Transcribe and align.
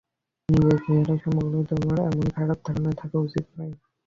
নিজের 0.49 0.77
চেহারা 0.83 1.15
সম্পর্কে 1.17 1.61
তোমার 1.71 1.97
এমন 2.07 2.25
খারাপ 2.35 2.57
ধারণা 2.65 2.91
থাকা 3.01 3.17
উচিত 3.19 3.45
নয়। 3.55 3.73